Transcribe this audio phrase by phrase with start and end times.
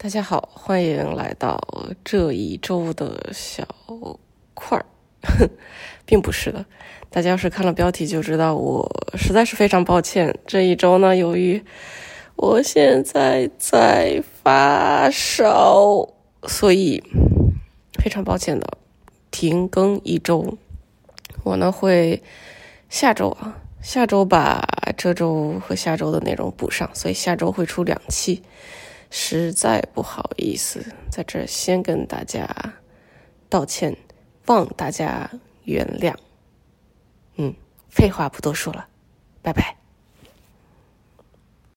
[0.00, 1.58] 大家好，欢迎来到
[2.04, 3.66] 这一周的小
[4.54, 4.86] 块儿，
[6.06, 6.64] 并不是的。
[7.10, 10.38] 大家要是看了标题就知道，我实在是非常抱歉。
[10.46, 11.60] 这一周呢，由于
[12.36, 16.08] 我现在在发烧，
[16.46, 17.02] 所以
[18.00, 18.78] 非常抱歉的
[19.32, 20.56] 停更一周。
[21.42, 22.22] 我呢会
[22.88, 24.64] 下周啊，下周把
[24.96, 28.44] 这周和下周的内容补上，所以下周会出两期。
[29.10, 32.48] 实在不好意思，在这先跟大家
[33.48, 33.96] 道歉，
[34.46, 35.30] 望大家
[35.64, 36.14] 原谅。
[37.36, 37.54] 嗯，
[37.88, 38.88] 废话不多说了，
[39.42, 39.77] 拜拜。